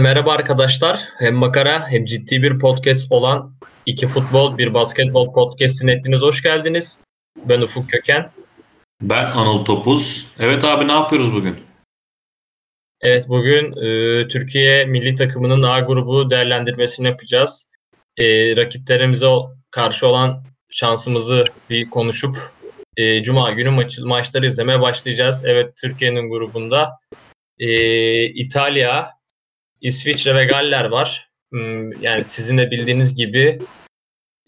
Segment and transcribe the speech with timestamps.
[0.00, 1.00] Herkese merhaba arkadaşlar.
[1.18, 3.52] Hem makara hem ciddi bir podcast olan
[3.86, 7.00] iki futbol bir basketbol podcastine hepiniz hoş geldiniz.
[7.44, 8.30] Ben Ufuk Köken.
[9.02, 10.26] Ben Anıl Topuz.
[10.38, 11.56] Evet abi ne yapıyoruz bugün?
[13.00, 17.68] Evet bugün e, Türkiye milli takımının A grubu değerlendirmesini yapacağız.
[18.16, 19.28] E, rakiplerimize
[19.70, 22.36] karşı olan şansımızı bir konuşup
[22.96, 25.44] e, Cuma günü maçı, maçları izlemeye başlayacağız.
[25.46, 26.90] Evet Türkiye'nin grubunda
[27.58, 29.19] e, İtalya,
[29.80, 31.30] İsviçre ve Galler var.
[31.52, 33.58] Hmm, yani sizin de bildiğiniz gibi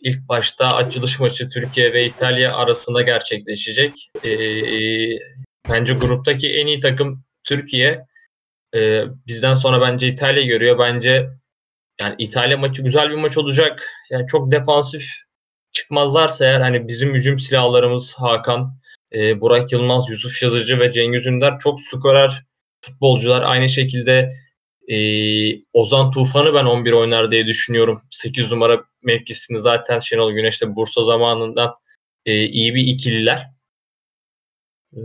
[0.02, 4.10] ilk başta açılış maçı Türkiye ve İtalya arasında gerçekleşecek.
[4.24, 4.30] E,
[5.70, 8.06] bence gruptaki en iyi takım Türkiye.
[8.74, 10.78] E, bizden sonra bence İtalya görüyor.
[10.78, 11.28] Bence
[12.01, 13.90] yani İtalya maçı güzel bir maç olacak.
[14.10, 15.04] Yani çok defansif
[15.73, 18.78] çıkmazlarsa eğer hani bizim hücum silahlarımız Hakan,
[19.14, 22.45] e, Burak Yılmaz, Yusuf Yazıcı ve Cengiz Ünder çok skorer
[22.84, 23.42] futbolcular.
[23.42, 24.30] Aynı şekilde
[24.88, 24.97] e,
[25.73, 28.02] Ozan Tufan'ı ben 11 oynar diye düşünüyorum.
[28.11, 31.75] 8 numara mevkisini zaten Şenol Güneş'te Bursa zamanından
[32.27, 33.47] e, iyi bir ikililer.
[34.93, 35.01] E,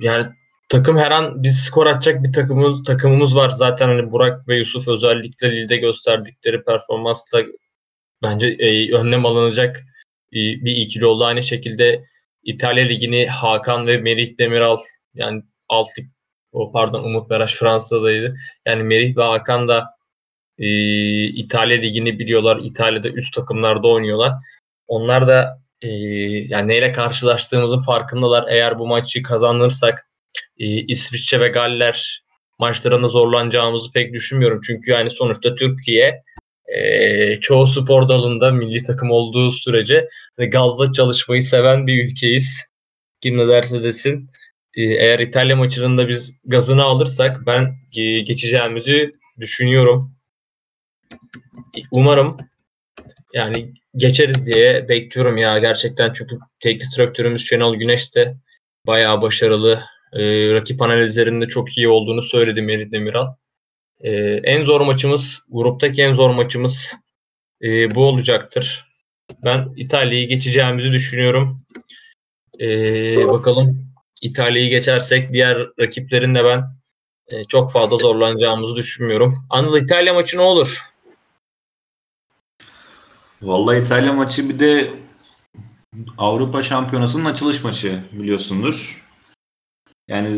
[0.00, 0.26] yani
[0.68, 3.50] takım her an biz skor atacak bir takımımız takımımız var.
[3.50, 7.42] Zaten hani Burak ve Yusuf özellikle Lille'de gösterdikleri performansla
[8.22, 9.76] bence e, önlem alınacak
[10.32, 11.24] e, bir ikili oldu.
[11.24, 12.02] Aynı şekilde
[12.42, 14.78] İtalya Ligi'ni Hakan ve Merih Demiral
[15.14, 15.88] yani alt
[16.56, 18.36] o pardon Umut Beraş Fransa'daydı.
[18.66, 19.86] Yani Merih ve Hakan da
[20.58, 20.68] e,
[21.24, 22.60] İtalya Ligi'ni biliyorlar.
[22.62, 24.32] İtalya'da üst takımlarda oynuyorlar.
[24.86, 25.88] Onlar da e,
[26.48, 28.44] yani neyle karşılaştığımızın farkındalar.
[28.48, 30.08] Eğer bu maçı kazanırsak
[30.58, 32.22] e, İsviçre ve Galler
[32.58, 34.60] maçlarında zorlanacağımızı pek düşünmüyorum.
[34.66, 36.22] Çünkü yani sonuçta Türkiye
[36.76, 42.72] e, çoğu spor dalında milli takım olduğu sürece hani gazla çalışmayı seven bir ülkeyiz.
[43.20, 44.30] Kim ne derse desin.
[44.76, 50.16] E, eğer İtalya maçının biz gazını alırsak ben e, geçeceğimizi düşünüyorum.
[51.90, 52.36] Umarım
[53.34, 58.36] yani geçeriz diye bekliyorum ya gerçekten çünkü teknik direktörümüz Şenol Güneş de
[58.86, 59.82] bayağı başarılı.
[60.12, 63.26] E, rakip analizlerinde çok iyi olduğunu söyledi Merih Demiral.
[64.00, 64.12] E,
[64.44, 66.96] en zor maçımız, gruptaki en zor maçımız
[67.62, 68.86] e, bu olacaktır.
[69.44, 71.58] Ben İtalya'yı geçeceğimizi düşünüyorum.
[72.60, 72.68] E,
[73.28, 73.85] bakalım
[74.22, 76.64] İtalya'yı geçersek diğer rakiplerin de ben
[77.28, 79.34] e, çok fazla zorlanacağımızı düşünmüyorum.
[79.50, 80.80] Anıl İtalya maçı ne olur?
[83.42, 84.90] Vallahi İtalya maçı bir de
[86.18, 89.06] Avrupa Şampiyonası'nın açılış maçı biliyorsundur.
[90.08, 90.36] Yani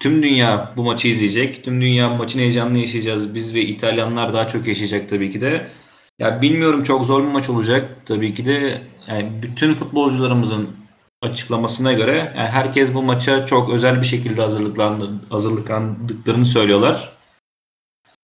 [0.00, 1.64] tüm dünya bu maçı izleyecek.
[1.64, 3.34] Tüm dünya maçın heyecanını yaşayacağız.
[3.34, 5.70] Biz ve İtalyanlar daha çok yaşayacak tabii ki de.
[6.18, 8.82] Ya bilmiyorum çok zor bir maç olacak tabii ki de.
[9.08, 10.83] Yani bütün futbolcularımızın
[11.24, 17.14] açıklamasına göre yani herkes bu maça çok özel bir şekilde hazırlıklandı, hazırlıklandıklarını söylüyorlar.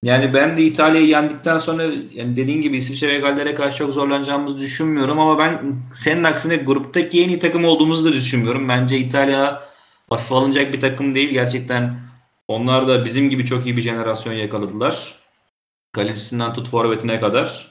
[0.02, 4.58] Yani ben de İtalya'yı yendikten sonra yani dediğin gibi İsviçre ve Galler'e karşı çok zorlanacağımızı
[4.58, 8.68] düşünmüyorum ama ben senin aksine gruptaki en iyi takım olduğumuzu da düşünmüyorum.
[8.68, 9.62] Bence İtalya
[10.08, 11.30] hafife alınacak bir takım değil.
[11.30, 12.00] Gerçekten
[12.48, 15.14] onlar da bizim gibi çok iyi bir jenerasyon yakaladılar.
[15.92, 17.70] Kalecisinden tut forvetine kadar.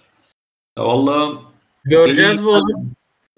[0.77, 1.37] Ya vallahi
[1.85, 2.61] göreceğiz bu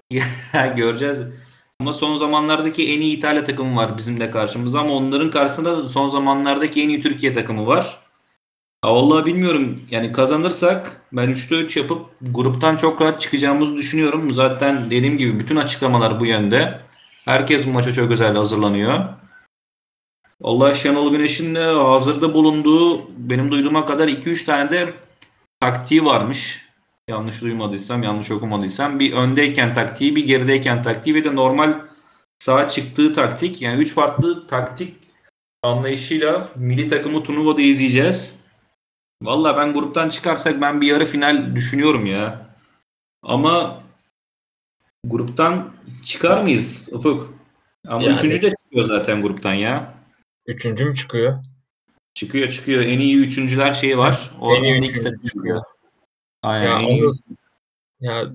[0.75, 1.40] göreceğiz.
[1.81, 6.07] Ama son zamanlardaki en iyi İtalya takımı var bizim de karşımızda ama onların karşısında son
[6.07, 7.97] zamanlardaki en iyi Türkiye takımı var.
[8.85, 9.81] Ya vallahi bilmiyorum.
[9.91, 14.33] Yani kazanırsak ben 3'te 3 yapıp gruptan çok rahat çıkacağımızı düşünüyorum.
[14.33, 16.79] Zaten dediğim gibi bütün açıklamalar bu yönde.
[17.25, 18.99] Herkes bu maça çok özel hazırlanıyor.
[20.43, 24.93] Allah Şenol Güneş'in de hazırda bulunduğu benim duyduğuma kadar 2-3 tane de
[25.59, 26.65] taktiği varmış.
[27.09, 28.99] Yanlış duymadıysam, yanlış okumadıysam.
[28.99, 31.81] Bir öndeyken taktiği, bir gerideyken taktiği ve de normal
[32.39, 33.61] sağa çıktığı taktik.
[33.61, 34.95] Yani 3 farklı taktik
[35.63, 38.47] anlayışıyla milli takımı turnuvada izleyeceğiz.
[39.21, 42.55] Valla ben gruptan çıkarsak ben bir yarı final düşünüyorum ya.
[43.23, 43.83] Ama
[45.03, 45.73] gruptan
[46.03, 47.33] çıkar mıyız Ufuk?
[47.87, 49.93] Ama yani, üçüncü de çıkıyor zaten gruptan ya.
[50.47, 51.43] Üçüncü mü çıkıyor?
[52.13, 52.81] Çıkıyor çıkıyor.
[52.81, 54.31] En iyi üçüncüler şeyi var.
[54.39, 55.21] O en iyi çıkıyor.
[55.21, 55.63] çıkıyor.
[56.41, 56.65] Aynen.
[56.65, 57.11] Ya, onu,
[57.99, 58.31] ya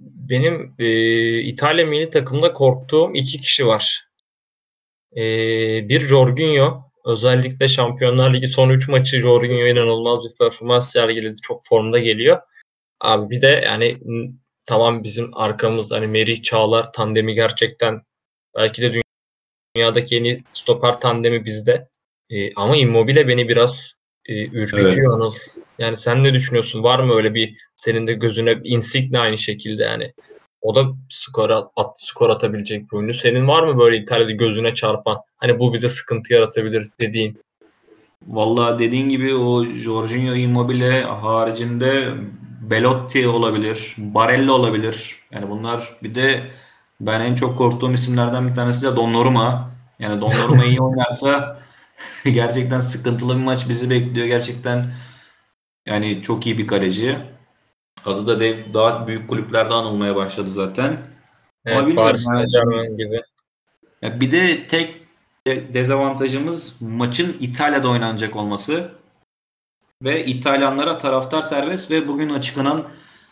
[0.00, 4.08] benim e, İtalya milli takımda korktuğum iki kişi var.
[5.16, 5.22] E,
[5.88, 6.86] bir Jorginho.
[7.04, 11.40] Özellikle Şampiyonlar Ligi son 3 maçı Jorginho inanılmaz bir performans sergiledi.
[11.42, 12.40] Çok formda geliyor.
[13.00, 13.98] Abi bir de yani
[14.68, 18.02] tamam bizim arkamızda hani Merih Çağlar tandemi gerçekten
[18.56, 19.02] belki de
[19.74, 21.88] dünyadaki yeni stoper tandemi bizde.
[22.30, 23.95] E, ama Immobile beni biraz
[24.28, 25.04] e, ürkütüyor evet.
[25.06, 25.32] Anıl.
[25.78, 26.82] Yani sen ne düşünüyorsun?
[26.82, 30.12] Var mı öyle bir senin de gözüne Insigne aynı şekilde yani.
[30.62, 33.14] O da skor, at, skor atabilecek bir oyuncu.
[33.14, 37.40] Senin var mı böyle İtalya'da gözüne çarpan hani bu bize sıkıntı yaratabilir dediğin?
[38.26, 42.08] Vallahi dediğin gibi o Jorginho Immobile haricinde
[42.60, 45.16] Belotti olabilir, Barella olabilir.
[45.30, 46.42] Yani bunlar bir de
[47.00, 49.70] ben en çok korktuğum isimlerden bir tanesi de Donnarumma.
[49.98, 51.58] Yani Donnarumma iyi oynarsa
[52.24, 54.26] gerçekten sıkıntılı bir maç bizi bekliyor.
[54.26, 54.94] Gerçekten
[55.86, 57.18] yani çok iyi bir kaleci.
[58.04, 60.98] Adı da de, daha büyük kulüplerde anılmaya başladı zaten.
[61.66, 63.22] Evet, Paris Saint gibi.
[64.02, 65.06] Ya bir de tek
[65.46, 68.90] dezavantajımız maçın İtalya'da oynanacak olması.
[70.02, 72.88] Ve İtalyanlara taraftar serbest ve bugün açıklanan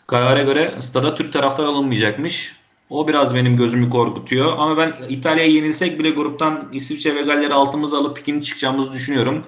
[0.07, 2.55] karara göre stada Türk taraftar alınmayacakmış.
[2.89, 4.53] O biraz benim gözümü korkutuyor.
[4.57, 9.45] Ama ben İtalya'ya yenilsek bile gruptan İsviçre ve Galler'i altımıza alıp ikinci çıkacağımızı düşünüyorum.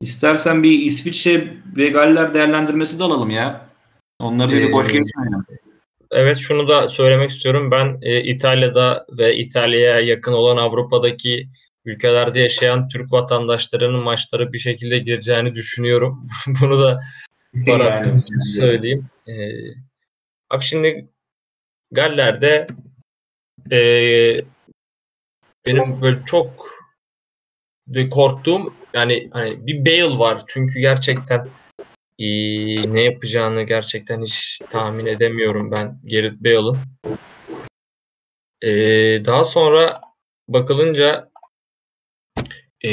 [0.00, 3.66] İstersen bir İsviçre ve Galler değerlendirmesi de alalım ya.
[4.20, 5.44] Onları da bir boş ee, geçmeyelim.
[6.10, 7.70] Evet şunu da söylemek istiyorum.
[7.70, 11.48] Ben e, İtalya'da ve İtalya'ya yakın olan Avrupa'daki
[11.84, 16.26] ülkelerde yaşayan Türk vatandaşlarının maçları bir şekilde gireceğini düşünüyorum.
[16.60, 17.00] Bunu da
[17.66, 19.06] parantez yani, söyleyeyim.
[19.28, 19.32] Ee,
[20.50, 21.08] abi şimdi
[21.94, 22.66] Galler'de
[23.72, 23.80] e,
[25.66, 26.74] benim böyle çok
[28.10, 31.48] korktuğum yani hani bir Bale var çünkü gerçekten
[32.18, 32.26] e,
[32.94, 36.78] ne yapacağını gerçekten hiç tahmin edemiyorum ben Gareth Bale'ın.
[38.62, 38.70] E,
[39.24, 40.00] daha sonra
[40.48, 41.30] bakılınca
[42.84, 42.90] e,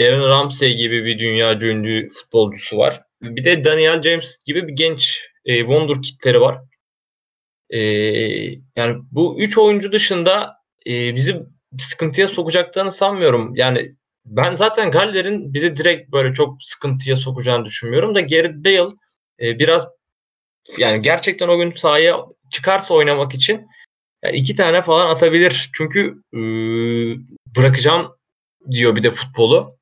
[0.00, 3.02] Aaron Ramsey gibi bir dünya ünlü futbolcusu var.
[3.22, 6.60] Bir de Daniel James gibi bir genç e, wonder kitleri var.
[7.70, 7.80] E,
[8.76, 10.56] yani bu üç oyuncu dışında
[10.86, 11.42] e, bizi
[11.78, 13.54] sıkıntıya sokacaklarını sanmıyorum.
[13.54, 13.94] Yani
[14.24, 18.90] ben zaten Galler'in bizi direkt böyle çok sıkıntıya sokacağını düşünmüyorum da Gareth Bale
[19.40, 19.86] e, biraz
[20.78, 22.18] yani gerçekten o gün sahaya
[22.50, 23.66] çıkarsa oynamak için
[24.24, 25.70] yani iki tane falan atabilir.
[25.74, 26.40] Çünkü e,
[27.56, 28.16] bırakacağım
[28.70, 29.78] diyor bir de futbolu.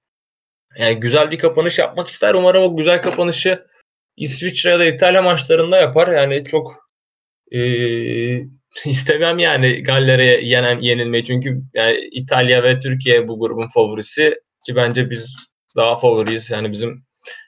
[0.78, 2.34] Yani güzel bir kapanış yapmak ister.
[2.34, 3.66] Umarım o güzel kapanışı
[4.16, 6.12] İsviçre ya da İtalya maçlarında yapar.
[6.12, 6.87] Yani çok
[7.52, 7.60] e,
[8.86, 11.24] istemem yani Galler'e yenen, yenilmeyi.
[11.24, 14.34] Çünkü yani İtalya ve Türkiye bu grubun favorisi
[14.66, 15.36] ki bence biz
[15.76, 16.50] daha favoriyiz.
[16.50, 17.04] Yani bizim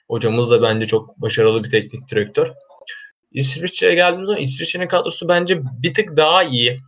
[0.09, 2.47] hocamız da bence çok başarılı bir teknik direktör.
[3.31, 6.79] İsviçre'ye geldiğimiz zaman İsviçre'nin kadrosu bence bir tık daha iyi.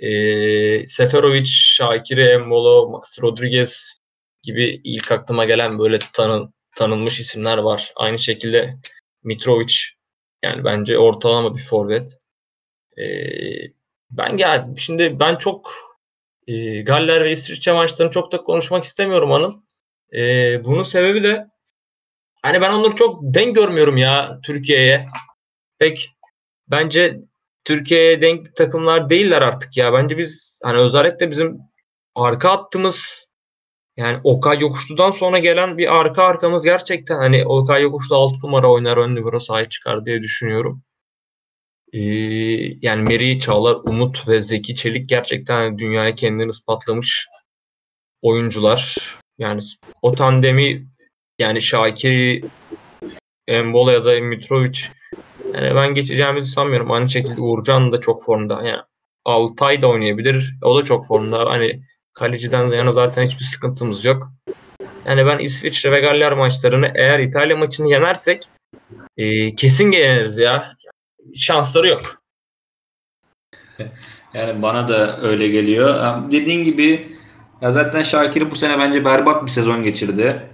[0.00, 3.98] E, Seferovic, Şakiri, Embolo, Max Rodriguez
[4.42, 7.92] gibi ilk aklıma gelen böyle tanın, tanınmış isimler var.
[7.96, 8.74] Aynı şekilde
[9.24, 9.74] Mitrovic
[10.44, 12.18] yani bence ortalama bir forvet.
[13.00, 13.04] E,
[14.10, 15.72] ben gel şimdi ben çok
[16.46, 19.52] e, Galler ve İsviçre maçlarını çok da konuşmak istemiyorum Anıl.
[20.12, 20.20] E,
[20.64, 21.46] bunun sebebi de
[22.42, 25.04] hani ben onları çok denk görmüyorum ya Türkiye'ye.
[25.78, 26.10] Pek
[26.68, 27.20] bence
[27.64, 29.92] Türkiye'ye denk takımlar değiller artık ya.
[29.92, 31.58] Bence biz hani özellikle bizim
[32.14, 33.28] arka hattımız
[33.96, 38.96] yani Okay Yokuşlu'dan sonra gelen bir arka arkamız gerçekten hani Okay Yokuşlu 6 numara oynar
[38.96, 40.82] ön numara sahip çıkar diye düşünüyorum.
[41.92, 42.00] Ee,
[42.82, 47.28] yani Meri Çağlar, Umut ve Zeki Çelik gerçekten dünyaya kendini ispatlamış
[48.22, 48.96] oyuncular.
[49.38, 49.60] Yani
[50.02, 50.86] o tandemi
[51.38, 52.44] yani Şakir,
[53.48, 54.78] Embola ya da Mitrovic
[55.54, 56.90] yani ben geçeceğimizi sanmıyorum.
[56.90, 58.62] Aynı şekilde Uğurcan da çok formda.
[58.66, 58.82] Yani
[59.24, 60.54] Altay da oynayabilir.
[60.62, 61.38] O da çok formda.
[61.50, 61.82] Hani
[62.12, 64.32] kaleciden yana zaten hiçbir sıkıntımız yok.
[65.06, 68.42] Yani ben İsviçre ve Galler maçlarını eğer İtalya maçını yenersek
[69.16, 70.72] e, kesin yeneriz ya.
[71.34, 72.22] Şansları yok.
[74.34, 76.20] Yani bana da öyle geliyor.
[76.30, 77.16] Dediğin gibi
[77.60, 80.50] ya zaten Şakir bu sene bence berbat bir sezon geçirdi.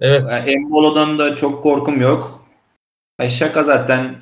[0.00, 0.24] Evet.
[0.30, 2.46] Yani Embolo'dan da çok korkum yok.
[3.20, 4.16] Yani Şaka zaten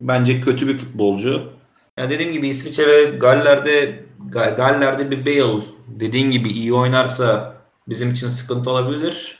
[0.00, 1.52] bence kötü bir futbolcu.
[1.98, 7.56] Ya dediğim gibi İsviçre ve Galler'de Galler'de bir Bale dediğin gibi iyi oynarsa
[7.88, 9.38] bizim için sıkıntı olabilir.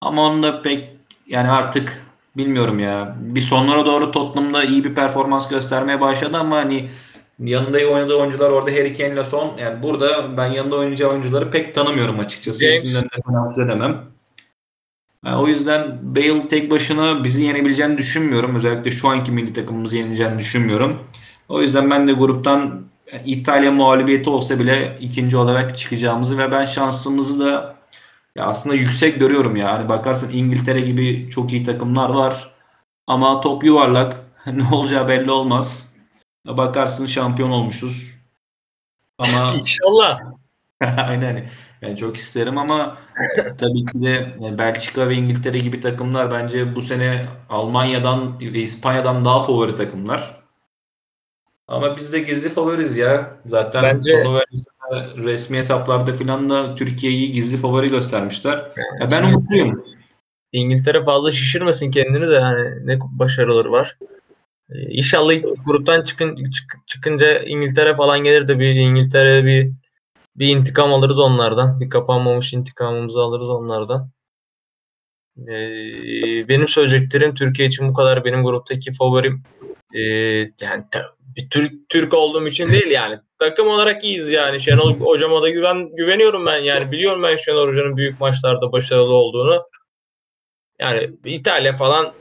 [0.00, 0.90] Ama onu da pek
[1.26, 2.07] yani artık
[2.38, 3.16] bilmiyorum ya.
[3.20, 6.90] Bir sonlara doğru Tottenham'da iyi bir performans göstermeye başladı ama hani
[7.38, 9.58] yanında oynadığı oyuncular orada Harry Kane'le son.
[9.58, 12.64] Yani burada ben yanında oynayacağı oyuncuları pek tanımıyorum açıkçası.
[12.64, 12.84] James.
[12.84, 13.08] İsimlerini
[13.56, 13.96] de edemem.
[15.24, 18.56] Yani o yüzden Bale tek başına bizi yenebileceğini düşünmüyorum.
[18.56, 20.96] Özellikle şu anki milli takımımızı yeneceğini düşünmüyorum.
[21.48, 22.82] O yüzden ben de gruptan
[23.24, 27.77] İtalya mağlubiyeti olsa bile ikinci olarak çıkacağımızı ve ben şansımızı da
[28.38, 29.72] ya aslında yüksek görüyorum ya.
[29.72, 32.54] Hani bakarsın İngiltere gibi çok iyi takımlar var.
[33.06, 34.20] Ama top yuvarlak.
[34.46, 35.94] ne olacağı belli olmaz.
[36.46, 38.14] Bakarsın şampiyon olmuşuz.
[39.18, 40.20] Ama İnşallah.
[41.08, 41.48] Aynen.
[41.82, 42.98] Yani çok isterim ama
[43.58, 49.42] tabii ki de Belçika ve İngiltere gibi takımlar bence bu sene Almanya'dan ve İspanya'dan daha
[49.42, 50.40] favori takımlar.
[51.68, 53.38] Ama biz de gizli favoriz ya.
[53.46, 54.24] Zaten bence,
[55.16, 58.72] resmi hesaplarda filan da Türkiye'yi gizli favori göstermişler.
[59.00, 59.84] Ya ben umutluyum.
[60.52, 63.98] İngiltere fazla şişirmesin kendini de yani ne başarıları var.
[64.70, 65.34] Ee, İnşallah
[65.66, 69.72] gruptan çıkın, çık- çıkınca İngiltere falan gelir de bir İngiltere bir
[70.36, 71.80] bir intikam alırız onlardan.
[71.80, 74.10] Bir kapanmamış intikamımızı alırız onlardan.
[75.38, 78.24] Ee, benim söyleyeceklerim Türkiye için bu kadar.
[78.24, 79.42] Benim gruptaki favorim
[79.94, 80.00] ee,
[80.60, 80.84] yani
[81.36, 83.18] bir Türk Türk olduğum için değil yani.
[83.38, 84.60] Takım olarak iyiyiz yani.
[84.60, 86.92] Şenol hocama da güven güveniyorum ben yani.
[86.92, 89.64] Biliyorum ben Şenol hocanın büyük maçlarda başarılı olduğunu.
[90.80, 92.12] Yani İtalya falan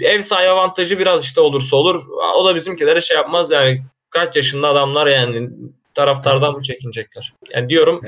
[0.00, 2.02] ev sahibi avantajı biraz işte olursa olur.
[2.36, 3.82] O da bizimkilere şey yapmaz yani.
[4.10, 5.50] Kaç yaşında adamlar yani
[5.94, 7.34] taraftardan mı çekinecekler?
[7.54, 8.00] Yani diyorum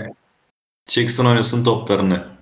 [0.87, 2.36] Çıksın oynasın toplarını.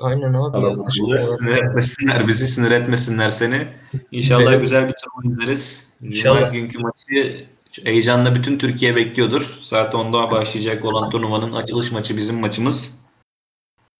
[0.00, 0.56] Aynen abi.
[0.56, 3.68] Anadolu'da sinir etmesinler bizi, sinir etmesinler seni.
[4.10, 5.96] İnşallah güzel bir turnuva izleriz.
[6.00, 6.52] Cuma İnşallah.
[6.52, 7.46] günkü maçı
[7.84, 9.58] heyecanla bütün Türkiye bekliyordur.
[9.62, 13.06] Saat 10'da başlayacak olan turnuvanın açılış maçı bizim maçımız.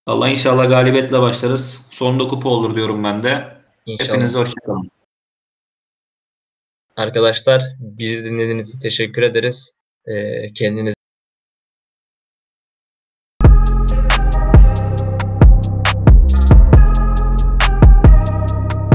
[0.05, 1.87] Allah inşallah galibiyetle başlarız.
[1.91, 3.57] Sonunda kupa olur diyorum ben de.
[3.85, 4.09] İnşallah.
[4.09, 4.89] Hepinize hoşçakalın.
[6.95, 9.73] Arkadaşlar bizi dinlediğiniz için teşekkür ederiz.
[10.05, 10.95] Ee, kendinize